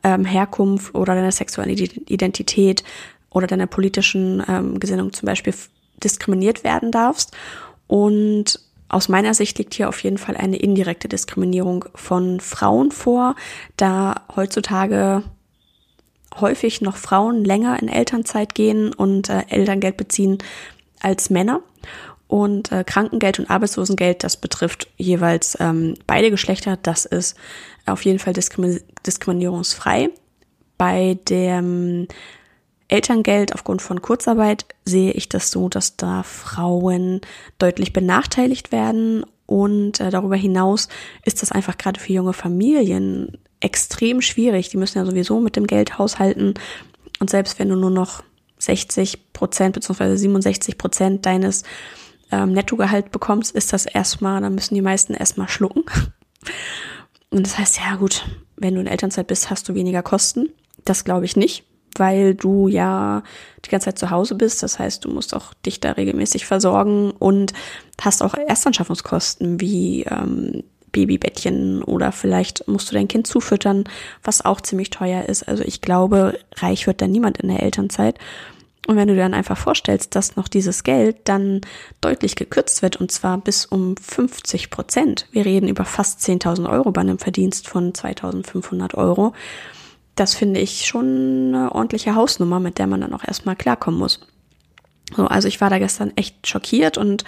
ähm, 0.02 0.24
Herkunft 0.24 0.94
oder 0.94 1.14
deiner 1.14 1.32
sexuellen 1.32 1.70
Identität 1.70 2.84
oder 3.30 3.46
deiner 3.46 3.66
politischen 3.66 4.42
ähm, 4.46 4.78
Gesinnung 4.78 5.12
zum 5.12 5.26
Beispiel 5.26 5.54
diskriminiert 6.02 6.64
werden 6.64 6.90
darfst. 6.90 7.32
Und 7.86 8.60
aus 8.88 9.08
meiner 9.08 9.32
Sicht 9.32 9.58
liegt 9.58 9.74
hier 9.74 9.88
auf 9.88 10.02
jeden 10.02 10.18
Fall 10.18 10.36
eine 10.36 10.56
indirekte 10.56 11.08
Diskriminierung 11.08 11.86
von 11.94 12.40
Frauen 12.40 12.90
vor, 12.90 13.34
da 13.76 14.26
heutzutage 14.36 15.22
häufig 16.40 16.80
noch 16.82 16.96
Frauen 16.96 17.44
länger 17.44 17.80
in 17.80 17.88
Elternzeit 17.88 18.54
gehen 18.54 18.92
und 18.92 19.28
äh, 19.30 19.44
Elterngeld 19.48 19.96
beziehen 19.96 20.38
als 21.00 21.30
Männer. 21.30 21.62
Und 22.32 22.72
äh, 22.72 22.82
Krankengeld 22.82 23.40
und 23.40 23.50
Arbeitslosengeld, 23.50 24.24
das 24.24 24.38
betrifft 24.38 24.88
jeweils 24.96 25.54
ähm, 25.60 25.96
beide 26.06 26.30
Geschlechter. 26.30 26.78
Das 26.82 27.04
ist 27.04 27.36
auf 27.84 28.06
jeden 28.06 28.18
Fall 28.18 28.32
diskrimi 28.32 28.80
diskriminierungsfrei. 29.06 30.08
Bei 30.78 31.18
dem 31.28 32.08
Elterngeld 32.88 33.54
aufgrund 33.54 33.82
von 33.82 34.00
Kurzarbeit 34.00 34.64
sehe 34.86 35.12
ich 35.12 35.28
das 35.28 35.50
so, 35.50 35.68
dass 35.68 35.98
da 35.98 36.22
Frauen 36.22 37.20
deutlich 37.58 37.92
benachteiligt 37.92 38.72
werden 38.72 39.26
und 39.44 40.00
äh, 40.00 40.08
darüber 40.08 40.36
hinaus 40.36 40.88
ist 41.26 41.42
das 41.42 41.52
einfach 41.52 41.76
gerade 41.76 42.00
für 42.00 42.14
junge 42.14 42.32
Familien 42.32 43.36
extrem 43.60 44.22
schwierig. 44.22 44.70
Die 44.70 44.78
müssen 44.78 44.96
ja 44.96 45.04
sowieso 45.04 45.38
mit 45.38 45.56
dem 45.56 45.66
Geld 45.66 45.98
haushalten 45.98 46.54
und 47.20 47.28
selbst 47.28 47.58
wenn 47.58 47.68
du 47.68 47.76
nur 47.76 47.90
noch 47.90 48.22
60 48.56 49.34
Prozent 49.34 49.74
beziehungsweise 49.74 50.16
67 50.16 50.78
Prozent 50.78 51.26
deines 51.26 51.64
ähm, 52.32 52.52
Nettogehalt 52.52 53.12
bekommst, 53.12 53.54
ist 53.54 53.72
das 53.72 53.86
erstmal, 53.86 54.40
dann 54.40 54.54
müssen 54.54 54.74
die 54.74 54.82
meisten 54.82 55.14
erstmal 55.14 55.48
schlucken. 55.48 55.84
Und 57.30 57.46
das 57.46 57.58
heißt, 57.58 57.78
ja 57.78 57.96
gut, 57.96 58.24
wenn 58.56 58.74
du 58.74 58.80
in 58.80 58.86
Elternzeit 58.86 59.26
bist, 59.26 59.50
hast 59.50 59.68
du 59.68 59.74
weniger 59.74 60.02
Kosten. 60.02 60.50
Das 60.84 61.04
glaube 61.04 61.24
ich 61.24 61.36
nicht, 61.36 61.64
weil 61.96 62.34
du 62.34 62.68
ja 62.68 63.22
die 63.64 63.70
ganze 63.70 63.86
Zeit 63.86 63.98
zu 63.98 64.10
Hause 64.10 64.34
bist. 64.34 64.62
Das 64.62 64.78
heißt, 64.78 65.04
du 65.04 65.10
musst 65.10 65.34
auch 65.34 65.54
dich 65.54 65.80
da 65.80 65.92
regelmäßig 65.92 66.46
versorgen 66.46 67.12
und 67.12 67.52
hast 68.00 68.22
auch 68.22 68.34
Erstanschaffungskosten 68.34 69.60
wie 69.60 70.02
ähm, 70.02 70.64
Babybettchen 70.92 71.82
oder 71.82 72.12
vielleicht 72.12 72.68
musst 72.68 72.90
du 72.90 72.94
dein 72.94 73.08
Kind 73.08 73.26
zufüttern, 73.26 73.84
was 74.22 74.44
auch 74.44 74.60
ziemlich 74.60 74.90
teuer 74.90 75.24
ist. 75.24 75.48
Also 75.48 75.64
ich 75.64 75.80
glaube, 75.80 76.38
reich 76.56 76.86
wird 76.86 77.00
da 77.00 77.08
niemand 77.08 77.38
in 77.38 77.48
der 77.48 77.62
Elternzeit. 77.62 78.18
Und 78.88 78.96
wenn 78.96 79.06
du 79.06 79.14
dir 79.14 79.22
dann 79.22 79.34
einfach 79.34 79.56
vorstellst, 79.56 80.16
dass 80.16 80.34
noch 80.34 80.48
dieses 80.48 80.82
Geld 80.82 81.16
dann 81.24 81.60
deutlich 82.00 82.34
gekürzt 82.34 82.82
wird, 82.82 82.96
und 82.96 83.12
zwar 83.12 83.38
bis 83.38 83.64
um 83.64 83.96
50 83.96 84.70
Prozent, 84.70 85.28
wir 85.30 85.44
reden 85.44 85.68
über 85.68 85.84
fast 85.84 86.20
10.000 86.20 86.68
Euro 86.68 86.90
bei 86.90 87.00
einem 87.00 87.18
Verdienst 87.18 87.68
von 87.68 87.92
2.500 87.92 88.94
Euro, 88.94 89.34
das 90.16 90.34
finde 90.34 90.60
ich 90.60 90.84
schon 90.84 91.54
eine 91.54 91.72
ordentliche 91.72 92.14
Hausnummer, 92.14 92.60
mit 92.60 92.78
der 92.78 92.86
man 92.86 93.00
dann 93.00 93.14
auch 93.14 93.24
erstmal 93.24 93.56
klarkommen 93.56 94.00
muss. 94.00 94.20
So, 95.16 95.26
also 95.26 95.48
ich 95.48 95.60
war 95.60 95.70
da 95.70 95.78
gestern 95.78 96.12
echt 96.16 96.46
schockiert 96.46 96.98
und 96.98 97.24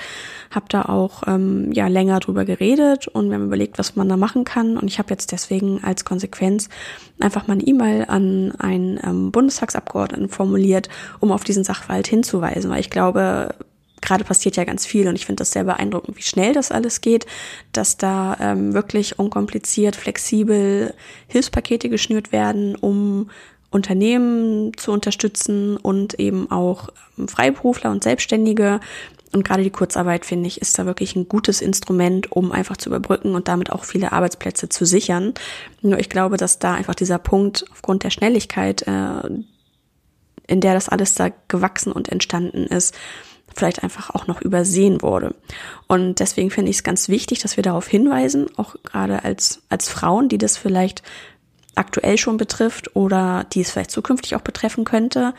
habe 0.50 0.66
da 0.68 0.82
auch 0.82 1.22
ähm, 1.26 1.72
ja 1.72 1.88
länger 1.88 2.20
drüber 2.20 2.44
geredet 2.44 3.08
und 3.08 3.28
wir 3.28 3.36
haben 3.36 3.46
überlegt, 3.46 3.78
was 3.78 3.96
man 3.96 4.08
da 4.08 4.16
machen 4.16 4.44
kann. 4.44 4.76
Und 4.76 4.88
ich 4.88 4.98
habe 4.98 5.10
jetzt 5.10 5.32
deswegen 5.32 5.82
als 5.82 6.04
Konsequenz 6.04 6.68
einfach 7.20 7.46
mal 7.46 7.54
eine 7.54 7.64
E-Mail 7.64 8.06
an 8.08 8.52
einen 8.58 9.00
ähm, 9.02 9.32
Bundestagsabgeordneten 9.32 10.28
formuliert, 10.28 10.88
um 11.20 11.32
auf 11.32 11.44
diesen 11.44 11.64
Sachverhalt 11.64 12.06
hinzuweisen, 12.06 12.70
weil 12.70 12.80
ich 12.80 12.90
glaube, 12.90 13.54
gerade 14.04 14.24
passiert 14.24 14.56
ja 14.56 14.64
ganz 14.64 14.86
viel 14.86 15.08
und 15.08 15.16
ich 15.16 15.26
finde 15.26 15.40
das 15.40 15.52
sehr 15.52 15.64
beeindruckend, 15.64 16.16
wie 16.16 16.22
schnell 16.22 16.52
das 16.52 16.70
alles 16.70 17.00
geht, 17.00 17.26
dass 17.72 17.96
da 17.96 18.36
ähm, 18.38 18.74
wirklich 18.74 19.18
unkompliziert, 19.18 19.96
flexibel 19.96 20.94
Hilfspakete 21.26 21.88
geschnürt 21.88 22.30
werden, 22.30 22.76
um 22.76 23.30
Unternehmen 23.74 24.76
zu 24.76 24.92
unterstützen 24.92 25.76
und 25.76 26.14
eben 26.20 26.50
auch 26.50 26.88
ähm, 27.18 27.26
Freiberufler 27.28 27.90
und 27.90 28.04
Selbstständige. 28.04 28.80
Und 29.32 29.44
gerade 29.44 29.64
die 29.64 29.70
Kurzarbeit, 29.70 30.24
finde 30.24 30.46
ich, 30.46 30.60
ist 30.60 30.78
da 30.78 30.86
wirklich 30.86 31.16
ein 31.16 31.28
gutes 31.28 31.60
Instrument, 31.60 32.30
um 32.30 32.52
einfach 32.52 32.76
zu 32.76 32.88
überbrücken 32.88 33.34
und 33.34 33.48
damit 33.48 33.72
auch 33.72 33.82
viele 33.82 34.12
Arbeitsplätze 34.12 34.68
zu 34.68 34.86
sichern. 34.86 35.34
Nur 35.82 35.98
ich 35.98 36.08
glaube, 36.08 36.36
dass 36.36 36.60
da 36.60 36.74
einfach 36.74 36.94
dieser 36.94 37.18
Punkt 37.18 37.64
aufgrund 37.72 38.04
der 38.04 38.10
Schnelligkeit, 38.10 38.82
äh, 38.82 39.28
in 40.46 40.60
der 40.60 40.74
das 40.74 40.88
alles 40.88 41.14
da 41.14 41.30
gewachsen 41.48 41.90
und 41.90 42.10
entstanden 42.10 42.66
ist, 42.66 42.94
vielleicht 43.56 43.82
einfach 43.82 44.10
auch 44.10 44.28
noch 44.28 44.40
übersehen 44.40 45.02
wurde. 45.02 45.34
Und 45.88 46.20
deswegen 46.20 46.50
finde 46.50 46.70
ich 46.70 46.76
es 46.76 46.82
ganz 46.84 47.08
wichtig, 47.08 47.40
dass 47.40 47.56
wir 47.56 47.64
darauf 47.64 47.88
hinweisen, 47.88 48.46
auch 48.56 48.76
gerade 48.84 49.24
als, 49.24 49.62
als 49.68 49.88
Frauen, 49.88 50.28
die 50.28 50.38
das 50.38 50.56
vielleicht 50.56 51.02
aktuell 51.76 52.18
schon 52.18 52.36
betrifft 52.36 52.94
oder 52.96 53.46
die 53.52 53.60
es 53.60 53.70
vielleicht 53.70 53.90
zukünftig 53.90 54.36
auch 54.36 54.40
betreffen 54.40 54.84
könnte. 54.84 55.34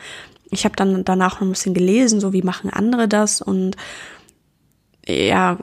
Ich 0.50 0.64
habe 0.64 0.76
dann 0.76 1.04
danach 1.04 1.40
noch 1.40 1.46
ein 1.46 1.50
bisschen 1.50 1.74
gelesen, 1.74 2.20
so 2.20 2.32
wie 2.32 2.42
machen 2.42 2.70
andere 2.70 3.08
das 3.08 3.40
und 3.40 3.76
ja, 5.08 5.58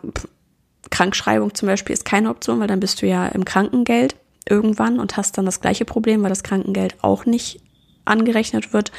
Krankschreibung 0.89 1.53
zum 1.55 1.67
Beispiel 1.67 1.93
ist 1.93 2.05
keine 2.05 2.29
Option, 2.29 2.59
weil 2.59 2.67
dann 2.67 2.79
bist 2.79 3.01
du 3.01 3.07
ja 3.07 3.27
im 3.27 3.45
Krankengeld 3.45 4.15
irgendwann 4.47 4.99
und 4.99 5.17
hast 5.17 5.37
dann 5.37 5.45
das 5.45 5.61
gleiche 5.61 5.85
Problem, 5.85 6.21
weil 6.21 6.29
das 6.29 6.43
Krankengeld 6.43 6.95
auch 7.01 7.25
nicht 7.25 7.61
angerechnet 8.05 8.73
wird. 8.73 8.91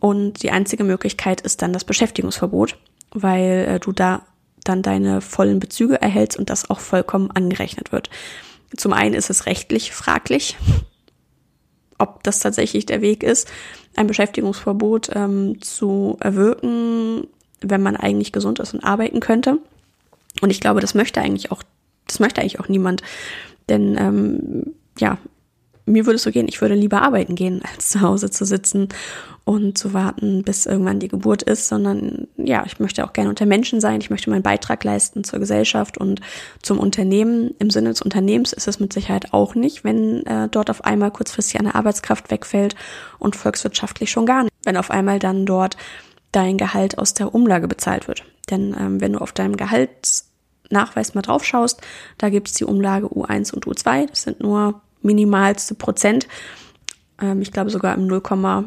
Und 0.00 0.42
die 0.42 0.50
einzige 0.50 0.84
Möglichkeit 0.84 1.42
ist 1.42 1.62
dann 1.62 1.72
das 1.72 1.84
Beschäftigungsverbot, 1.84 2.76
weil 3.12 3.66
äh, 3.68 3.80
du 3.80 3.92
da 3.92 4.22
dann 4.64 4.82
deine 4.82 5.20
vollen 5.20 5.60
Bezüge 5.60 6.00
erhältst 6.00 6.38
und 6.38 6.50
das 6.50 6.68
auch 6.68 6.80
vollkommen 6.80 7.30
angerechnet 7.30 7.92
wird. 7.92 8.10
Zum 8.76 8.92
einen 8.92 9.14
ist 9.14 9.30
es 9.30 9.46
rechtlich 9.46 9.92
fraglich, 9.92 10.56
ob 12.00 12.22
das 12.22 12.40
tatsächlich 12.40 12.86
der 12.86 13.00
Weg 13.00 13.22
ist, 13.22 13.48
ein 13.96 14.06
Beschäftigungsverbot 14.06 15.10
ähm, 15.14 15.60
zu 15.60 16.16
erwirken, 16.20 17.26
wenn 17.60 17.82
man 17.82 17.96
eigentlich 17.96 18.32
gesund 18.32 18.58
ist 18.58 18.74
und 18.74 18.84
arbeiten 18.84 19.20
könnte. 19.20 19.58
Und 20.40 20.50
ich 20.50 20.60
glaube, 20.60 20.80
das 20.80 20.94
möchte 20.94 21.20
eigentlich 21.20 21.50
auch, 21.50 21.62
das 22.06 22.20
möchte 22.20 22.40
eigentlich 22.40 22.60
auch 22.60 22.68
niemand. 22.68 23.02
Denn 23.68 23.96
ähm, 23.98 24.74
ja, 24.98 25.18
mir 25.90 26.06
würde 26.06 26.16
es 26.16 26.22
so 26.22 26.30
gehen, 26.30 26.48
ich 26.48 26.60
würde 26.60 26.74
lieber 26.74 27.02
arbeiten 27.02 27.34
gehen, 27.34 27.62
als 27.74 27.90
zu 27.90 28.00
Hause 28.00 28.30
zu 28.30 28.44
sitzen 28.44 28.88
und 29.44 29.76
zu 29.76 29.92
warten, 29.92 30.42
bis 30.42 30.66
irgendwann 30.66 31.00
die 31.00 31.08
Geburt 31.08 31.42
ist, 31.42 31.68
sondern 31.68 32.28
ja, 32.36 32.62
ich 32.66 32.78
möchte 32.78 33.04
auch 33.04 33.12
gerne 33.12 33.30
unter 33.30 33.46
Menschen 33.46 33.80
sein, 33.80 34.00
ich 34.00 34.10
möchte 34.10 34.30
meinen 34.30 34.42
Beitrag 34.42 34.84
leisten 34.84 35.24
zur 35.24 35.38
Gesellschaft 35.40 35.98
und 35.98 36.20
zum 36.62 36.78
Unternehmen. 36.78 37.54
Im 37.58 37.70
Sinne 37.70 37.88
des 37.88 38.02
Unternehmens 38.02 38.52
ist 38.52 38.68
es 38.68 38.80
mit 38.80 38.92
Sicherheit 38.92 39.32
auch 39.32 39.54
nicht, 39.54 39.82
wenn 39.82 40.24
äh, 40.26 40.48
dort 40.48 40.70
auf 40.70 40.84
einmal 40.84 41.10
kurzfristig 41.10 41.58
eine 41.58 41.74
Arbeitskraft 41.74 42.30
wegfällt 42.30 42.76
und 43.18 43.34
volkswirtschaftlich 43.34 44.10
schon 44.10 44.26
gar 44.26 44.44
nicht, 44.44 44.54
wenn 44.64 44.76
auf 44.76 44.90
einmal 44.90 45.18
dann 45.18 45.46
dort 45.46 45.76
dein 46.32 46.56
Gehalt 46.56 46.98
aus 46.98 47.14
der 47.14 47.34
Umlage 47.34 47.66
bezahlt 47.66 48.08
wird. 48.08 48.24
Denn 48.50 48.76
ähm, 48.78 49.00
wenn 49.00 49.14
du 49.14 49.18
auf 49.18 49.32
deinem 49.32 49.56
Gehaltsnachweis 49.56 51.14
mal 51.14 51.22
drauf 51.22 51.44
schaust, 51.44 51.80
da 52.18 52.28
gibt's 52.28 52.54
die 52.54 52.64
Umlage 52.64 53.06
U1 53.06 53.52
und 53.52 53.66
U2, 53.66 54.06
das 54.06 54.22
sind 54.22 54.40
nur 54.40 54.80
minimalste 55.02 55.74
Prozent. 55.74 56.28
Ähm, 57.20 57.42
ich 57.42 57.52
glaube 57.52 57.70
sogar 57.70 57.94
im 57.94 58.06
0, 58.06 58.22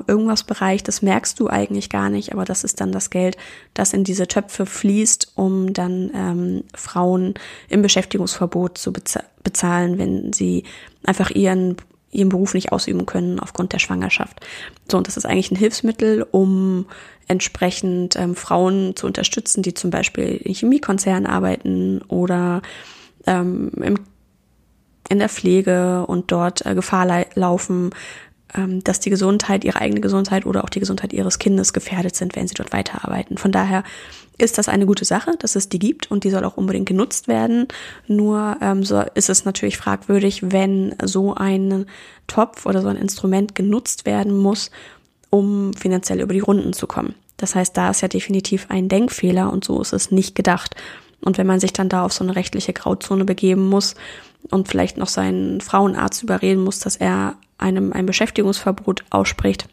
irgendwas 0.08 0.44
Bereich. 0.44 0.84
Das 0.84 1.02
merkst 1.02 1.40
du 1.40 1.48
eigentlich 1.48 1.90
gar 1.90 2.10
nicht, 2.10 2.32
aber 2.32 2.46
das 2.46 2.64
ist 2.64 2.82
dann 2.82 2.92
das 2.92 3.10
Geld, 3.10 3.38
das 3.74 3.94
in 3.94 4.04
diese 4.04 4.28
Töpfe 4.28 4.66
fließt, 4.66 5.34
um 5.36 5.74
dann 5.74 6.12
ähm, 6.14 6.64
Frauen 6.74 7.34
im 7.70 7.82
Beschäftigungsverbot 7.82 8.78
zu 8.78 8.94
bezahlen, 8.94 9.98
wenn 9.98 10.34
sie 10.34 10.64
einfach 11.04 11.32
ihren 11.32 11.78
ihren 12.14 12.30
Beruf 12.30 12.54
nicht 12.54 12.72
ausüben 12.72 13.08
können 13.08 13.40
aufgrund 13.40 13.74
der 13.74 13.80
Schwangerschaft. 13.80 14.40
So, 14.88 14.98
und 14.98 15.08
das 15.08 15.18
ist 15.18 15.26
eigentlich 15.26 15.52
ein 15.52 15.58
Hilfsmittel, 15.58 16.26
um 16.30 16.86
entsprechend 17.28 18.16
ähm, 18.16 18.36
Frauen 18.36 18.96
zu 18.96 19.08
unterstützen, 19.08 19.64
die 19.64 19.74
zum 19.74 19.90
Beispiel 19.90 20.40
in 20.44 20.54
Chemiekonzernen 20.54 21.26
arbeiten 21.26 22.02
oder 22.08 22.62
ähm, 23.26 23.72
im 23.82 23.98
in 25.10 25.20
der 25.20 25.30
Pflege 25.30 26.06
und 26.08 26.32
dort 26.32 26.66
äh, 26.66 26.76
Gefahr 26.76 27.26
laufen, 27.36 27.92
ähm, 28.56 28.84
dass 28.84 29.00
die 29.00 29.10
Gesundheit, 29.10 29.64
ihre 29.64 29.82
eigene 29.82 30.02
Gesundheit 30.02 30.46
oder 30.46 30.64
auch 30.64 30.70
die 30.70 30.80
Gesundheit 30.80 31.14
ihres 31.14 31.40
Kindes 31.40 31.74
gefährdet 31.74 32.16
sind, 32.16 32.36
wenn 32.36 32.48
sie 32.48 32.54
dort 32.54 32.72
weiterarbeiten. 32.72 33.38
Von 33.38 33.52
daher 33.52 33.84
ist 34.38 34.58
das 34.58 34.70
eine 34.70 34.86
gute 34.86 35.06
Sache, 35.06 35.36
dass 35.40 35.56
es 35.56 35.70
die 35.70 35.80
gibt 35.80 36.12
und 36.12 36.24
die 36.24 36.30
soll 36.30 36.44
auch 36.44 36.58
unbedingt 36.58 36.88
genutzt 36.88 37.28
werden. 37.28 37.68
Nur 38.08 38.58
ähm, 38.62 38.84
so 38.84 39.04
ist 39.16 39.30
es 39.30 39.46
natürlich 39.46 39.78
fragwürdig, 39.78 40.52
wenn 40.52 40.96
so 41.04 41.34
ein 41.34 41.86
Topf 42.28 42.66
oder 42.66 42.82
so 42.82 42.88
ein 42.88 42.96
Instrument 42.96 43.56
genutzt 43.56 44.06
werden 44.06 44.38
muss, 44.38 44.72
um 45.30 45.74
finanziell 45.74 46.22
über 46.22 46.34
die 46.34 46.40
Runden 46.40 46.74
zu 46.74 46.88
kommen. 46.88 47.16
Das 47.38 47.56
heißt, 47.56 47.76
da 47.76 47.90
ist 47.90 48.02
ja 48.02 48.08
definitiv 48.08 48.68
ein 48.70 48.88
Denkfehler 48.88 49.52
und 49.52 49.66
so 49.66 49.82
ist 49.82 49.94
es 49.94 50.12
nicht 50.12 50.36
gedacht. 50.36 50.76
Und 51.24 51.38
wenn 51.38 51.48
man 51.48 51.60
sich 51.60 51.74
dann 51.74 51.90
da 51.90 52.04
auf 52.04 52.14
so 52.14 52.24
eine 52.24 52.36
rechtliche 52.36 52.74
Grauzone 52.74 53.26
begeben 53.26 53.70
muss 53.70 53.96
und 54.50 54.68
vielleicht 54.68 54.98
noch 54.98 55.08
seinen 55.08 55.62
Frauenarzt 55.62 56.22
überreden 56.24 56.64
muss, 56.64 56.80
dass 56.80 56.96
er 56.96 57.36
einem 57.58 57.94
ein 57.94 58.06
Beschäftigungsverbot 58.06 59.06
ausspricht, 59.10 59.68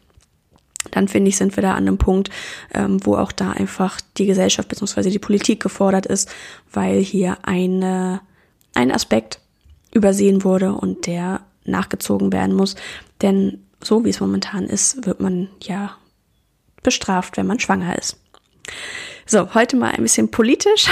dann 0.89 1.07
finde 1.07 1.29
ich, 1.29 1.37
sind 1.37 1.55
wir 1.55 1.61
da 1.61 1.71
an 1.71 1.87
einem 1.87 1.97
Punkt, 1.97 2.29
ähm, 2.73 3.05
wo 3.05 3.15
auch 3.15 3.31
da 3.31 3.51
einfach 3.51 4.01
die 4.17 4.25
Gesellschaft 4.25 4.67
bzw. 4.67 5.09
die 5.09 5.19
Politik 5.19 5.61
gefordert 5.61 6.05
ist, 6.05 6.33
weil 6.71 6.99
hier 6.99 7.37
eine, 7.43 8.21
ein 8.73 8.91
Aspekt 8.91 9.39
übersehen 9.93 10.43
wurde 10.43 10.73
und 10.73 11.05
der 11.05 11.41
nachgezogen 11.65 12.33
werden 12.33 12.55
muss. 12.55 12.75
Denn 13.21 13.63
so 13.83 14.05
wie 14.05 14.09
es 14.09 14.19
momentan 14.19 14.65
ist, 14.65 15.05
wird 15.05 15.19
man 15.19 15.49
ja 15.61 15.95
bestraft, 16.81 17.37
wenn 17.37 17.47
man 17.47 17.59
schwanger 17.59 17.97
ist. 17.97 18.17
So, 19.25 19.53
heute 19.53 19.75
mal 19.75 19.91
ein 19.91 20.03
bisschen 20.03 20.31
politisch. 20.31 20.87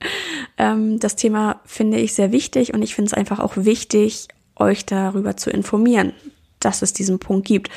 ähm, 0.58 0.98
das 1.00 1.16
Thema 1.16 1.60
finde 1.64 1.98
ich 1.98 2.14
sehr 2.14 2.32
wichtig 2.32 2.72
und 2.72 2.82
ich 2.82 2.94
finde 2.94 3.08
es 3.08 3.14
einfach 3.14 3.40
auch 3.40 3.52
wichtig, 3.56 4.28
euch 4.56 4.86
darüber 4.86 5.36
zu 5.36 5.50
informieren, 5.50 6.12
dass 6.60 6.82
es 6.82 6.92
diesen 6.92 7.18
Punkt 7.18 7.46
gibt. 7.46 7.70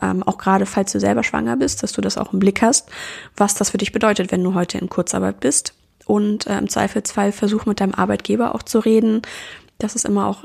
Ähm, 0.00 0.22
auch 0.22 0.38
gerade 0.38 0.66
falls 0.66 0.92
du 0.92 1.00
selber 1.00 1.22
schwanger 1.22 1.56
bist, 1.56 1.82
dass 1.82 1.92
du 1.92 2.00
das 2.00 2.18
auch 2.18 2.32
im 2.32 2.38
Blick 2.38 2.62
hast, 2.62 2.90
was 3.36 3.54
das 3.54 3.70
für 3.70 3.78
dich 3.78 3.92
bedeutet, 3.92 4.30
wenn 4.30 4.44
du 4.44 4.54
heute 4.54 4.78
in 4.78 4.88
Kurzarbeit 4.88 5.40
bist. 5.40 5.74
Und 6.04 6.46
äh, 6.46 6.58
im 6.58 6.68
Zweifelsfall 6.68 7.32
versuch 7.32 7.64
mit 7.64 7.80
deinem 7.80 7.94
Arbeitgeber 7.94 8.54
auch 8.54 8.62
zu 8.62 8.80
reden. 8.80 9.22
Das 9.78 9.94
ist 9.94 10.04
immer 10.04 10.26
auch 10.26 10.44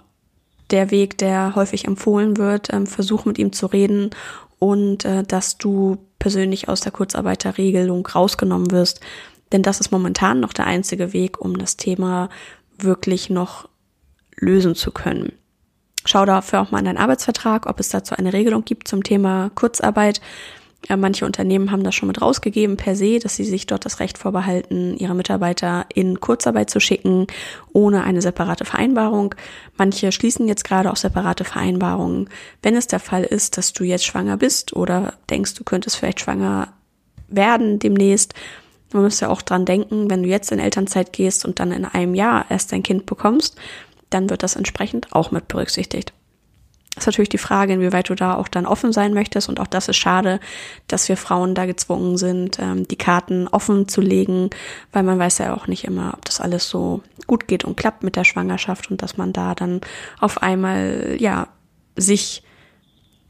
der 0.72 0.92
Weg, 0.92 1.18
der 1.18 1.56
häufig 1.56 1.86
empfohlen 1.86 2.38
wird. 2.38 2.72
Ähm, 2.72 2.88
versuch 2.88 3.26
mit 3.26 3.38
ihm 3.38 3.52
zu 3.52 3.66
reden 3.66 4.12
und 4.60 5.06
äh, 5.06 5.24
dass 5.24 5.58
du 5.58 5.98
persönlich 6.20 6.70
aus 6.70 6.82
der 6.82 6.92
Kurzarbeiterregelung 6.92 8.06
rausgenommen 8.06 8.72
wirst. 8.72 9.02
Denn 9.52 9.64
das 9.64 9.80
ist 9.80 9.92
momentan 9.92 10.40
noch 10.40 10.54
der 10.54 10.68
einzige 10.68 11.14
Weg, 11.14 11.40
um 11.40 11.58
das 11.58 11.78
Thema 11.78 12.30
wirklich 12.78 13.30
noch 13.30 13.70
lösen 14.36 14.76
zu 14.76 14.92
können. 14.92 15.34
Schau 16.06 16.26
dafür 16.26 16.62
auch 16.62 16.72
mal 16.72 16.80
in 16.80 16.86
deinen 16.86 16.98
Arbeitsvertrag, 16.98 17.66
ob 17.66 17.80
es 17.80 17.90
dazu 17.90 18.16
eine 18.16 18.34
Regelung 18.34 18.64
gibt 18.64 18.88
zum 18.88 19.04
Thema 19.04 19.52
Kurzarbeit. 19.56 20.22
Ja, 20.90 20.96
manche 20.96 21.26
Unternehmen 21.26 21.72
haben 21.72 21.84
das 21.84 21.96
schon 21.96 22.08
mit 22.08 22.22
rausgegeben 22.22 22.78
per 22.78 22.96
se, 22.96 23.20
dass 23.20 23.36
sie 23.36 23.44
sich 23.44 23.68
dort 23.68 23.84
das 23.84 24.00
Recht 24.00 24.18
vorbehalten, 24.18 24.96
ihre 24.98 25.16
Mitarbeiter 25.16 25.86
in 25.94 26.22
Kurzarbeit 26.22 26.70
zu 26.70 26.80
schicken, 26.80 27.28
ohne 27.74 28.04
eine 28.04 28.22
separate 28.22 28.64
Vereinbarung. 28.64 29.36
Manche 29.78 30.14
schließen 30.14 30.48
jetzt 30.48 30.64
gerade 30.64 30.90
auch 30.90 30.96
separate 30.96 31.44
Vereinbarungen. 31.44 32.30
Wenn 32.62 32.76
es 32.76 32.88
der 32.88 33.02
Fall 33.02 33.24
ist, 33.24 33.58
dass 33.58 33.74
du 33.74 33.84
jetzt 33.84 34.06
schwanger 34.06 34.38
bist 34.38 34.74
oder 34.74 35.14
denkst, 35.30 35.56
du 35.56 35.66
könntest 35.66 35.98
vielleicht 35.98 36.22
schwanger 36.22 36.70
werden 37.28 37.80
demnächst, 37.80 38.34
man 38.94 39.04
muss 39.04 39.20
ja 39.20 39.28
auch 39.28 39.42
dran 39.42 39.66
denken, 39.66 40.10
wenn 40.10 40.24
du 40.24 40.30
jetzt 40.30 40.54
in 40.54 40.60
Elternzeit 40.60 41.12
gehst 41.12 41.44
und 41.44 41.60
dann 41.60 41.74
in 41.74 41.84
einem 41.84 42.16
Jahr 42.16 42.46
erst 42.50 42.72
dein 42.72 42.84
Kind 42.84 43.06
bekommst, 43.06 43.58
dann 44.10 44.30
wird 44.30 44.44
das 44.44 44.56
entsprechend 44.56 45.12
auch 45.12 45.32
mit 45.32 45.50
berücksichtigt 45.50 46.14
ist 46.98 47.06
natürlich 47.06 47.30
die 47.30 47.38
Frage, 47.38 47.74
inwieweit 47.74 48.10
du 48.10 48.16
da 48.16 48.36
auch 48.36 48.48
dann 48.48 48.66
offen 48.66 48.92
sein 48.92 49.14
möchtest. 49.14 49.50
Und 49.50 49.60
auch 49.60 49.68
das 49.68 49.88
ist 49.88 49.98
schade, 49.98 50.40
dass 50.88 51.10
wir 51.10 51.18
Frauen 51.18 51.56
da 51.56 51.66
gezwungen 51.66 52.18
sind, 52.18 52.60
ähm, 52.60 52.88
die 52.88 52.96
Karten 52.96 53.48
offen 53.48 53.88
zu 53.88 54.02
legen, 54.02 54.50
weil 54.92 55.04
man 55.04 55.20
weiß 55.20 55.38
ja 55.40 55.56
auch 55.56 55.68
nicht 55.68 55.84
immer, 55.84 56.14
ob 56.16 56.26
das 56.26 56.42
alles 56.42 56.68
so 56.70 57.02
gut 57.28 57.48
geht 57.48 57.64
und 57.64 57.78
klappt 57.78 58.04
mit 58.04 58.16
der 58.16 58.24
Schwangerschaft 58.24 58.90
und 58.90 59.02
dass 59.02 59.18
man 59.18 59.34
da 59.34 59.54
dann 59.54 59.82
auf 60.20 60.42
einmal, 60.42 61.16
ja, 61.20 61.48
sich 61.96 62.44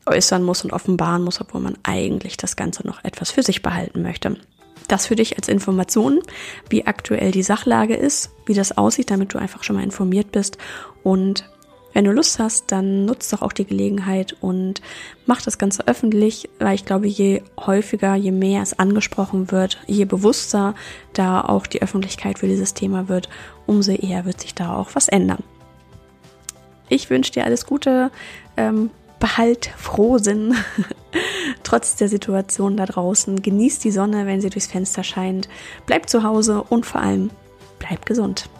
äußern 0.05 0.43
muss 0.43 0.63
und 0.63 0.71
offenbaren 0.71 1.23
muss, 1.23 1.41
obwohl 1.41 1.61
man 1.61 1.77
eigentlich 1.83 2.37
das 2.37 2.55
Ganze 2.55 2.85
noch 2.87 3.03
etwas 3.03 3.31
für 3.31 3.43
sich 3.43 3.61
behalten 3.61 4.01
möchte. 4.01 4.37
Das 4.87 5.07
für 5.07 5.15
dich 5.15 5.35
als 5.35 5.49
Information, 5.49 6.21
wie 6.69 6.87
aktuell 6.87 7.31
die 7.31 7.43
Sachlage 7.43 7.95
ist, 7.95 8.31
wie 8.45 8.53
das 8.53 8.77
aussieht, 8.77 9.11
damit 9.11 9.33
du 9.33 9.37
einfach 9.37 9.63
schon 9.63 9.75
mal 9.75 9.83
informiert 9.83 10.31
bist 10.31 10.57
und 11.03 11.49
wenn 11.97 12.05
du 12.05 12.11
Lust 12.11 12.37
hast, 12.37 12.71
dann 12.71 13.05
nutzt 13.05 13.33
doch 13.33 13.41
auch 13.41 13.53
die 13.53 13.65
Gelegenheit 13.65 14.37
und 14.39 14.83
mach 15.25 15.41
das 15.41 15.57
Ganze 15.57 15.87
öffentlich, 15.87 16.47
weil 16.59 16.75
ich 16.75 16.85
glaube, 16.85 17.07
je 17.07 17.41
häufiger, 17.59 18.13
je 18.13 18.29
mehr 18.29 18.61
es 18.61 18.77
angesprochen 18.77 19.49
wird, 19.49 19.79
je 19.87 20.05
bewusster 20.05 20.75
da 21.13 21.41
auch 21.41 21.65
die 21.65 21.81
Öffentlichkeit 21.81 22.37
für 22.37 22.45
dieses 22.45 22.75
Thema 22.75 23.07
wird, 23.07 23.29
umso 23.65 23.93
eher 23.93 24.25
wird 24.25 24.39
sich 24.41 24.53
da 24.53 24.75
auch 24.75 24.91
was 24.93 25.07
ändern. 25.07 25.41
Ich 26.87 27.09
wünsche 27.09 27.31
dir 27.31 27.45
alles 27.45 27.65
Gute, 27.65 28.11
ähm, 28.57 28.91
behalt 29.19 29.71
Frohsinn, 29.75 30.53
trotz 31.63 31.95
der 31.95 32.09
Situation 32.09 32.77
da 32.77 32.85
draußen. 32.85 33.41
Genieß 33.41 33.79
die 33.79 33.89
Sonne, 33.89 34.27
wenn 34.27 34.39
sie 34.39 34.51
durchs 34.51 34.67
Fenster 34.67 35.03
scheint. 35.03 35.49
Bleib 35.87 36.07
zu 36.07 36.21
Hause 36.21 36.61
und 36.61 36.85
vor 36.85 37.01
allem 37.01 37.31
bleib 37.79 38.05
gesund. 38.05 38.51